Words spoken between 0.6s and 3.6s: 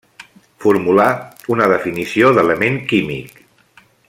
Formulà una definició d'element químic.